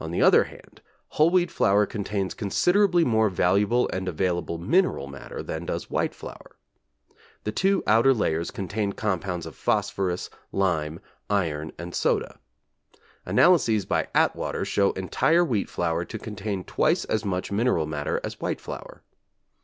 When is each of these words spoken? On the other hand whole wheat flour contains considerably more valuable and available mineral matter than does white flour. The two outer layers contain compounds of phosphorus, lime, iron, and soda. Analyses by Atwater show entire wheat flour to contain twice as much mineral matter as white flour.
On 0.00 0.10
the 0.10 0.20
other 0.20 0.42
hand 0.42 0.82
whole 1.10 1.30
wheat 1.30 1.48
flour 1.48 1.86
contains 1.86 2.34
considerably 2.34 3.04
more 3.04 3.28
valuable 3.30 3.88
and 3.92 4.08
available 4.08 4.58
mineral 4.58 5.06
matter 5.06 5.40
than 5.40 5.64
does 5.66 5.88
white 5.88 6.16
flour. 6.16 6.56
The 7.44 7.52
two 7.52 7.84
outer 7.86 8.12
layers 8.12 8.50
contain 8.50 8.92
compounds 8.92 9.46
of 9.46 9.54
phosphorus, 9.54 10.30
lime, 10.50 10.98
iron, 11.30 11.70
and 11.78 11.94
soda. 11.94 12.40
Analyses 13.24 13.86
by 13.86 14.08
Atwater 14.16 14.64
show 14.64 14.90
entire 14.94 15.44
wheat 15.44 15.70
flour 15.70 16.04
to 16.06 16.18
contain 16.18 16.64
twice 16.64 17.04
as 17.04 17.24
much 17.24 17.52
mineral 17.52 17.86
matter 17.86 18.20
as 18.24 18.40
white 18.40 18.60
flour. 18.60 19.04